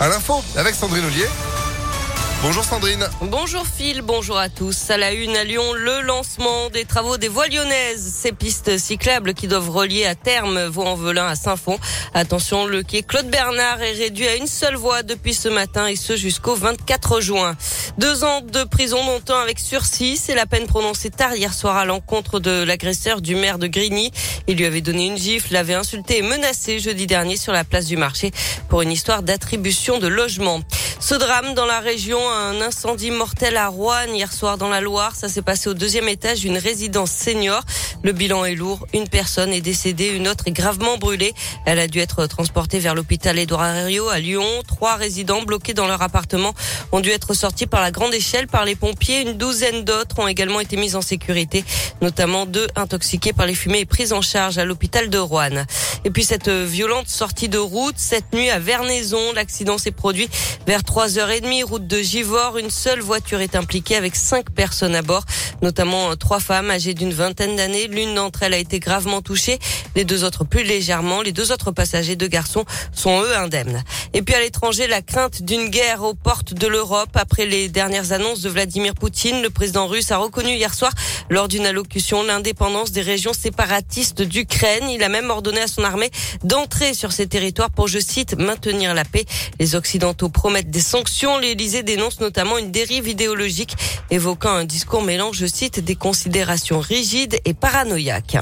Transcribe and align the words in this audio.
à 0.00 0.08
l'info 0.08 0.42
avec 0.56 0.74
Sandrine 0.74 1.04
Ollier. 1.04 1.26
Bonjour 2.42 2.64
Sandrine. 2.64 3.06
Bonjour 3.20 3.66
Phil, 3.66 4.00
bonjour 4.00 4.38
à 4.38 4.48
tous. 4.48 4.90
À 4.90 4.96
la 4.96 5.12
une 5.12 5.36
à 5.36 5.44
Lyon, 5.44 5.74
le 5.74 6.00
lancement 6.00 6.70
des 6.70 6.86
travaux 6.86 7.18
des 7.18 7.28
voies 7.28 7.48
lyonnaises. 7.48 8.14
Ces 8.16 8.32
pistes 8.32 8.78
cyclables 8.78 9.34
qui 9.34 9.46
doivent 9.46 9.68
relier 9.68 10.06
à 10.06 10.14
terme 10.14 10.58
Vaux-en-Velin 10.64 11.26
à 11.26 11.34
Saint-Fond. 11.34 11.78
Attention, 12.14 12.64
le 12.64 12.82
quai 12.82 13.02
Claude 13.02 13.28
Bernard 13.28 13.82
est 13.82 13.92
réduit 13.92 14.26
à 14.26 14.36
une 14.36 14.46
seule 14.46 14.76
voie 14.76 15.02
depuis 15.02 15.34
ce 15.34 15.50
matin 15.50 15.86
et 15.86 15.96
ce 15.96 16.16
jusqu'au 16.16 16.54
24 16.54 17.20
juin. 17.20 17.54
Deux 17.98 18.24
ans 18.24 18.40
de 18.40 18.64
prison 18.64 19.04
longtemps 19.04 19.38
avec 19.38 19.58
sursis. 19.58 20.16
C'est 20.16 20.34
la 20.34 20.46
peine 20.46 20.66
prononcée 20.66 21.10
tard 21.10 21.34
hier 21.34 21.52
soir 21.52 21.76
à 21.76 21.84
l'encontre 21.84 22.40
de 22.40 22.62
l'agresseur 22.62 23.20
du 23.20 23.34
maire 23.34 23.58
de 23.58 23.66
Grigny. 23.66 24.10
Il 24.46 24.56
lui 24.56 24.64
avait 24.64 24.80
donné 24.80 25.06
une 25.06 25.18
gifle, 25.18 25.52
l'avait 25.52 25.74
insulté 25.74 26.18
et 26.18 26.22
menacé 26.22 26.78
jeudi 26.78 27.06
dernier 27.06 27.36
sur 27.36 27.52
la 27.52 27.64
place 27.64 27.86
du 27.86 27.96
marché 27.96 28.30
pour 28.68 28.82
une 28.82 28.92
histoire 28.92 29.22
d'attribution 29.22 29.98
de 29.98 30.06
logement. 30.06 30.60
Ce 31.02 31.14
drame 31.14 31.54
dans 31.54 31.64
la 31.64 31.80
région, 31.80 32.20
un 32.30 32.60
incendie 32.60 33.10
mortel 33.10 33.56
à 33.56 33.68
Rouen 33.68 34.04
hier 34.12 34.30
soir 34.30 34.58
dans 34.58 34.68
la 34.68 34.82
Loire. 34.82 35.16
Ça 35.16 35.30
s'est 35.30 35.40
passé 35.40 35.70
au 35.70 35.74
deuxième 35.74 36.08
étage 36.08 36.40
d'une 36.40 36.58
résidence 36.58 37.10
senior. 37.10 37.62
Le 38.02 38.12
bilan 38.12 38.44
est 38.44 38.54
lourd. 38.54 38.86
Une 38.92 39.08
personne 39.08 39.50
est 39.50 39.62
décédée, 39.62 40.08
une 40.08 40.28
autre 40.28 40.44
est 40.46 40.52
gravement 40.52 40.98
brûlée. 40.98 41.32
Elle 41.64 41.78
a 41.78 41.88
dû 41.88 42.00
être 42.00 42.26
transportée 42.26 42.78
vers 42.80 42.94
l'hôpital 42.94 43.38
Édouard 43.38 43.74
Herriot 43.74 44.10
à 44.10 44.18
Lyon. 44.18 44.44
Trois 44.68 44.96
résidents 44.96 45.40
bloqués 45.40 45.72
dans 45.72 45.86
leur 45.86 46.02
appartement 46.02 46.52
ont 46.92 47.00
dû 47.00 47.08
être 47.08 47.32
sortis 47.32 47.66
par 47.66 47.80
la 47.80 47.90
grande 47.90 48.12
échelle 48.12 48.46
par 48.46 48.66
les 48.66 48.74
pompiers. 48.74 49.22
Une 49.22 49.38
douzaine 49.38 49.84
d'autres 49.84 50.18
ont 50.18 50.28
également 50.28 50.60
été 50.60 50.76
mises 50.76 50.96
en 50.96 51.02
sécurité, 51.02 51.64
notamment 52.02 52.44
deux 52.44 52.68
intoxiqués 52.76 53.32
par 53.32 53.46
les 53.46 53.54
fumées 53.54 53.80
et 53.80 53.86
pris 53.86 54.12
en 54.12 54.20
charge 54.20 54.58
à 54.58 54.66
l'hôpital 54.66 55.08
de 55.08 55.18
Rouen. 55.18 55.64
Et 56.04 56.10
puis 56.10 56.24
cette 56.24 56.48
violente 56.48 57.08
sortie 57.08 57.48
de 57.48 57.58
route 57.58 57.96
cette 57.96 58.32
nuit 58.34 58.50
à 58.50 58.58
Vernaison. 58.58 59.32
L'accident 59.34 59.78
s'est 59.78 59.90
produit 59.90 60.28
vers 60.66 60.84
3h30, 60.90 61.62
route 61.62 61.86
de 61.86 62.00
Givors. 62.00 62.58
Une 62.58 62.68
seule 62.68 62.98
voiture 62.98 63.40
est 63.40 63.54
impliquée 63.54 63.94
avec 63.94 64.16
cinq 64.16 64.50
personnes 64.50 64.96
à 64.96 65.02
bord, 65.02 65.24
notamment 65.62 66.16
trois 66.16 66.40
femmes 66.40 66.68
âgées 66.68 66.94
d'une 66.94 67.12
vingtaine 67.12 67.54
d'années. 67.54 67.86
L'une 67.86 68.16
d'entre 68.16 68.42
elles 68.42 68.54
a 68.54 68.58
été 68.58 68.80
gravement 68.80 69.22
touchée, 69.22 69.60
les 69.94 70.04
deux 70.04 70.24
autres 70.24 70.42
plus 70.42 70.64
légèrement. 70.64 71.22
Les 71.22 71.30
deux 71.30 71.52
autres 71.52 71.70
passagers, 71.70 72.16
deux 72.16 72.26
garçons, 72.26 72.64
sont 72.92 73.22
eux 73.22 73.36
indemnes. 73.36 73.84
Et 74.14 74.22
puis 74.22 74.34
à 74.34 74.40
l'étranger, 74.40 74.88
la 74.88 75.00
crainte 75.00 75.44
d'une 75.44 75.68
guerre 75.68 76.02
aux 76.02 76.14
portes 76.14 76.54
de 76.54 76.66
l'Europe. 76.66 77.10
Après 77.14 77.46
les 77.46 77.68
dernières 77.68 78.10
annonces 78.10 78.40
de 78.40 78.48
Vladimir 78.48 78.94
Poutine, 78.94 79.42
le 79.42 79.50
président 79.50 79.86
russe 79.86 80.10
a 80.10 80.16
reconnu 80.16 80.50
hier 80.56 80.74
soir, 80.74 80.90
lors 81.28 81.46
d'une 81.46 81.66
allocution, 81.66 82.24
l'indépendance 82.24 82.90
des 82.90 83.02
régions 83.02 83.32
séparatistes 83.32 84.22
d'Ukraine. 84.22 84.90
Il 84.90 85.04
a 85.04 85.08
même 85.08 85.30
ordonné 85.30 85.60
à 85.60 85.68
son 85.68 85.84
armée 85.84 86.10
d'entrer 86.42 86.94
sur 86.94 87.12
ces 87.12 87.28
territoires 87.28 87.70
pour, 87.70 87.86
je 87.86 88.00
cite, 88.00 88.36
maintenir 88.36 88.92
la 88.92 89.04
paix. 89.04 89.24
Les 89.60 89.76
Occidentaux 89.76 90.30
promettent 90.30 90.68
des 90.68 90.79
sanctions. 90.80 91.38
L'Élysée 91.38 91.82
dénonce 91.82 92.20
notamment 92.20 92.58
une 92.58 92.70
dérive 92.70 93.08
idéologique, 93.08 93.76
évoquant 94.10 94.52
un 94.52 94.64
discours 94.64 95.02
mélange, 95.02 95.36
je 95.36 95.46
cite, 95.46 95.80
des 95.80 95.96
considérations 95.96 96.80
rigides 96.80 97.38
et 97.44 97.54
paranoïaques. 97.54 98.38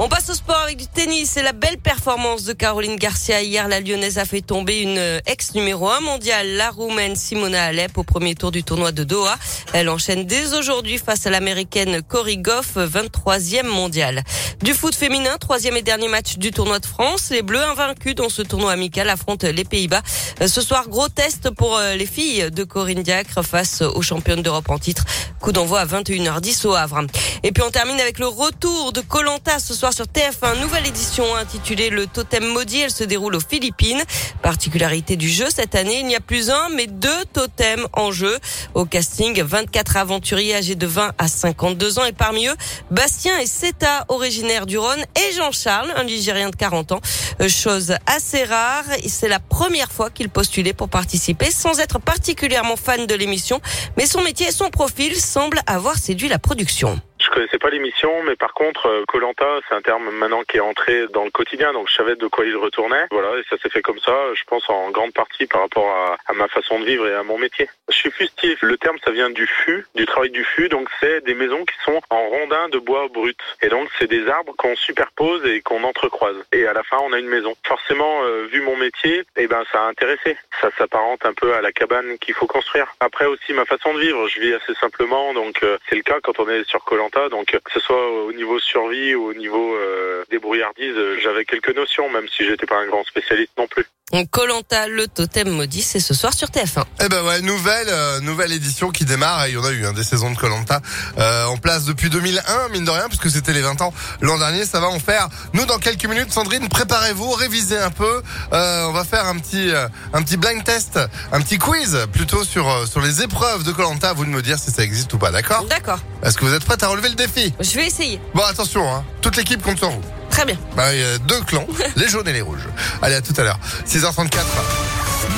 On 0.00 0.08
passe 0.08 0.28
au 0.28 0.34
sport 0.34 0.56
avec 0.56 0.76
du 0.76 0.88
tennis. 0.88 1.30
C'est 1.34 1.44
la 1.44 1.52
belle 1.52 1.78
performance 1.78 2.42
de 2.42 2.52
Caroline 2.52 2.96
Garcia. 2.96 3.40
Hier, 3.42 3.68
la 3.68 3.78
Lyonnaise 3.78 4.18
a 4.18 4.24
fait 4.24 4.40
tomber 4.40 4.80
une 4.80 5.20
ex 5.24 5.54
numéro 5.54 5.88
1 5.88 6.00
mondiale, 6.00 6.48
la 6.56 6.70
Roumaine 6.70 7.14
Simona 7.14 7.66
Alep, 7.66 7.96
au 7.96 8.02
premier 8.02 8.34
tour 8.34 8.50
du 8.50 8.64
tournoi 8.64 8.90
de 8.90 9.04
Doha. 9.04 9.36
Elle 9.72 9.88
enchaîne 9.88 10.24
dès 10.24 10.52
aujourd'hui 10.54 10.98
face 10.98 11.28
à 11.28 11.30
l'américaine 11.30 12.02
Cory 12.02 12.38
Goff, 12.38 12.76
23e 12.76 13.68
mondiale. 13.68 14.24
Du 14.62 14.74
foot 14.74 14.96
féminin, 14.96 15.36
troisième 15.38 15.76
et 15.76 15.82
dernier 15.82 16.08
match 16.08 16.38
du 16.38 16.50
tournoi 16.50 16.80
de 16.80 16.86
France. 16.86 17.30
Les 17.30 17.42
Bleus 17.42 17.62
invaincus 17.62 18.16
dans 18.16 18.28
ce 18.28 18.42
tournoi 18.42 18.72
amical 18.72 19.08
affrontent 19.08 19.46
les 19.46 19.64
Pays-Bas. 19.64 20.02
Ce 20.44 20.60
soir, 20.60 20.88
gros 20.88 21.08
test 21.08 21.50
pour 21.50 21.76
euh, 21.76 21.94
les 21.94 22.06
filles 22.06 22.50
de 22.50 22.64
Corinne 22.64 23.04
Diacre 23.04 23.44
face 23.44 23.82
aux 23.82 24.02
championnes 24.02 24.42
d'Europe 24.42 24.70
en 24.70 24.78
titre. 24.78 25.04
Coup 25.40 25.52
d'envoi 25.52 25.80
à 25.80 25.86
21h10 25.86 26.66
au 26.66 26.74
Havre. 26.74 27.02
Et 27.44 27.52
puis 27.52 27.62
on 27.62 27.70
termine 27.70 28.00
avec 28.00 28.18
le 28.18 28.26
retour 28.26 28.92
de 28.92 29.00
Colanta 29.00 29.60
ce 29.60 29.74
soir 29.74 29.83
sur 29.92 30.06
TF1. 30.06 30.60
Nouvelle 30.60 30.86
édition 30.86 31.36
intitulée 31.36 31.90
Le 31.90 32.06
Totem 32.06 32.44
Maudit. 32.46 32.80
Elle 32.80 32.90
se 32.90 33.04
déroule 33.04 33.34
aux 33.34 33.40
Philippines. 33.40 34.02
Particularité 34.40 35.16
du 35.16 35.28
jeu 35.28 35.46
cette 35.50 35.74
année, 35.74 36.00
il 36.00 36.06
n'y 36.06 36.16
a 36.16 36.20
plus 36.20 36.48
un, 36.48 36.68
mais 36.70 36.86
deux 36.86 37.24
totems 37.32 37.86
en 37.92 38.10
jeu. 38.10 38.38
Au 38.74 38.86
casting, 38.86 39.42
24 39.42 39.96
aventuriers 39.98 40.54
âgés 40.54 40.74
de 40.74 40.86
20 40.86 41.12
à 41.18 41.28
52 41.28 41.98
ans 41.98 42.04
et 42.04 42.12
parmi 42.12 42.46
eux, 42.46 42.54
Bastien 42.90 43.38
et 43.38 43.46
Seta, 43.46 44.04
originaires 44.08 44.66
du 44.66 44.78
Rhône, 44.78 45.04
et 45.16 45.34
Jean-Charles, 45.34 45.92
un 45.96 46.04
Ligérien 46.04 46.50
de 46.50 46.56
40 46.56 46.92
ans. 46.92 47.00
Euh, 47.40 47.48
chose 47.48 47.94
assez 48.06 48.44
rare. 48.44 48.84
C'est 49.06 49.28
la 49.28 49.40
première 49.40 49.92
fois 49.92 50.08
qu'il 50.08 50.30
postulait 50.30 50.72
pour 50.72 50.88
participer 50.88 51.50
sans 51.50 51.78
être 51.78 51.98
particulièrement 51.98 52.76
fan 52.76 53.06
de 53.06 53.14
l'émission. 53.14 53.60
Mais 53.96 54.06
son 54.06 54.22
métier 54.22 54.48
et 54.48 54.52
son 54.52 54.70
profil 54.70 55.14
semblent 55.16 55.60
avoir 55.66 55.96
séduit 55.96 56.28
la 56.28 56.38
production. 56.38 57.00
Je 57.34 57.40
connaissais 57.40 57.58
pas 57.58 57.70
l'émission, 57.70 58.22
mais 58.22 58.36
par 58.36 58.54
contre, 58.54 59.04
Colanta, 59.08 59.58
c'est 59.68 59.74
un 59.74 59.82
terme 59.82 60.08
maintenant 60.12 60.44
qui 60.44 60.58
est 60.58 60.60
entré 60.60 61.08
dans 61.08 61.24
le 61.24 61.32
quotidien, 61.32 61.72
donc 61.72 61.88
je 61.88 61.94
savais 61.96 62.14
de 62.14 62.28
quoi 62.28 62.46
il 62.46 62.56
retournait. 62.56 63.06
Voilà, 63.10 63.36
et 63.40 63.42
ça 63.50 63.56
s'est 63.58 63.70
fait 63.70 63.82
comme 63.82 63.98
ça, 63.98 64.16
je 64.34 64.44
pense 64.44 64.70
en 64.70 64.92
grande 64.92 65.12
partie 65.12 65.46
par 65.46 65.62
rapport 65.62 65.90
à, 65.90 66.16
à, 66.28 66.32
ma 66.34 66.46
façon 66.46 66.78
de 66.78 66.84
vivre 66.84 67.08
et 67.08 67.14
à 67.14 67.24
mon 67.24 67.36
métier. 67.36 67.68
Je 67.88 67.94
suis 67.96 68.12
fustier. 68.12 68.56
Le 68.60 68.76
terme, 68.76 68.98
ça 69.04 69.10
vient 69.10 69.30
du 69.30 69.48
fût, 69.48 69.84
du 69.96 70.06
travail 70.06 70.30
du 70.30 70.44
fût, 70.44 70.68
donc 70.68 70.88
c'est 71.00 71.24
des 71.24 71.34
maisons 71.34 71.64
qui 71.64 71.74
sont 71.84 72.00
en 72.08 72.28
rondins 72.28 72.68
de 72.68 72.78
bois 72.78 73.08
brut. 73.08 73.36
Et 73.62 73.68
donc, 73.68 73.88
c'est 73.98 74.06
des 74.06 74.28
arbres 74.28 74.54
qu'on 74.56 74.76
superpose 74.76 75.44
et 75.44 75.60
qu'on 75.60 75.82
entrecroise. 75.82 76.36
Et 76.52 76.68
à 76.68 76.72
la 76.72 76.84
fin, 76.84 76.98
on 77.02 77.12
a 77.12 77.18
une 77.18 77.26
maison. 77.26 77.56
Forcément, 77.66 78.22
euh, 78.22 78.46
vu 78.46 78.60
mon 78.60 78.76
métier, 78.76 79.24
eh 79.36 79.48
ben, 79.48 79.64
ça 79.72 79.82
a 79.82 79.88
intéressé. 79.88 80.36
Ça 80.60 80.70
s'apparente 80.78 81.26
un 81.26 81.34
peu 81.34 81.52
à 81.52 81.60
la 81.60 81.72
cabane 81.72 82.16
qu'il 82.18 82.34
faut 82.34 82.46
construire. 82.46 82.94
Après 83.00 83.26
aussi, 83.26 83.52
ma 83.54 83.64
façon 83.64 83.92
de 83.92 83.98
vivre, 83.98 84.28
je 84.28 84.38
vis 84.38 84.54
assez 84.54 84.74
simplement, 84.74 85.34
donc 85.34 85.64
euh, 85.64 85.78
c'est 85.88 85.96
le 85.96 86.02
cas 86.02 86.20
quand 86.22 86.38
on 86.38 86.48
est 86.48 86.62
sur 86.68 86.84
Colanta 86.84 87.23
donc 87.28 87.46
que 87.46 87.72
ce 87.72 87.80
soit 87.80 88.10
au 88.10 88.32
niveau 88.32 88.58
survie 88.58 89.14
ou 89.14 89.30
au 89.30 89.34
niveau 89.34 89.74
euh, 89.74 90.24
débrouillardise, 90.30 90.94
j'avais 91.22 91.44
quelques 91.44 91.74
notions, 91.74 92.08
même 92.10 92.28
si 92.28 92.44
j'étais 92.44 92.66
pas 92.66 92.78
un 92.78 92.86
grand 92.86 93.04
spécialiste 93.04 93.52
non 93.58 93.66
plus. 93.66 93.84
Colanta, 94.30 94.86
le 94.86 95.08
totem 95.08 95.50
maudit, 95.50 95.82
c'est 95.82 95.98
ce 95.98 96.14
soir 96.14 96.32
sur 96.32 96.48
TF1. 96.48 96.84
Eh 97.02 97.08
ben 97.08 97.24
ouais, 97.24 97.40
nouvelle 97.40 97.88
euh, 97.88 98.20
nouvelle 98.20 98.52
édition 98.52 98.90
qui 98.90 99.04
démarre. 99.04 99.48
Il 99.48 99.54
y 99.54 99.56
en 99.56 99.64
a 99.64 99.72
eu 99.72 99.84
hein, 99.86 99.92
des 99.92 100.04
saisons 100.04 100.30
de 100.30 100.36
Colanta 100.36 100.80
euh, 101.18 101.46
en 101.46 101.56
place 101.56 101.84
depuis 101.84 102.10
2001, 102.10 102.68
mine 102.68 102.84
de 102.84 102.90
rien, 102.90 103.08
puisque 103.08 103.28
c'était 103.28 103.52
les 103.52 103.62
20 103.62 103.80
ans 103.80 103.92
l'an 104.20 104.38
dernier. 104.38 104.66
Ça 104.66 104.78
va 104.78 104.88
en 104.88 105.00
faire. 105.00 105.28
Nous, 105.52 105.66
dans 105.66 105.78
quelques 105.78 106.04
minutes, 106.04 106.32
Sandrine, 106.32 106.68
préparez-vous, 106.68 107.30
révisez 107.30 107.78
un 107.78 107.90
peu. 107.90 108.22
Euh, 108.52 108.86
on 108.86 108.92
va 108.92 109.04
faire 109.04 109.26
un 109.26 109.36
petit 109.38 109.70
euh, 109.70 109.88
un 110.12 110.22
petit 110.22 110.36
blind 110.36 110.62
test, 110.62 111.00
un 111.32 111.40
petit 111.40 111.58
quiz 111.58 112.06
plutôt 112.12 112.44
sur 112.44 112.68
euh, 112.68 112.86
sur 112.86 113.00
les 113.00 113.22
épreuves 113.22 113.64
de 113.64 113.72
Colanta. 113.72 114.12
Vous 114.12 114.26
de 114.26 114.30
me 114.30 114.42
dire 114.42 114.58
si 114.58 114.70
ça 114.70 114.84
existe 114.84 115.12
ou 115.14 115.18
pas, 115.18 115.32
d'accord? 115.32 115.64
D'accord. 115.64 115.98
Est-ce 116.22 116.38
que 116.38 116.44
vous 116.44 116.54
êtes 116.54 116.64
prête 116.64 116.82
à 116.82 116.88
relever 116.88 117.08
le 117.14 117.26
défi 117.26 117.54
Je 117.60 117.76
vais 117.76 117.86
essayer. 117.86 118.20
Bon, 118.34 118.42
attention, 118.42 118.92
hein, 118.92 119.04
toute 119.20 119.36
l'équipe 119.36 119.62
compte 119.62 119.78
sur 119.78 119.90
vous. 119.90 120.00
Très 120.30 120.44
bien. 120.44 120.56
Bah, 120.76 120.92
il 120.92 121.00
y 121.00 121.04
a 121.04 121.18
deux 121.18 121.40
clans, 121.42 121.66
les 121.96 122.08
jaunes 122.08 122.26
et 122.28 122.32
les 122.32 122.40
rouges. 122.42 122.66
Allez, 123.02 123.14
à 123.14 123.22
tout 123.22 123.34
à 123.36 123.44
l'heure. 123.44 123.58
6h34. 123.86 124.40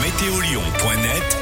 Météolion.net 0.03 1.37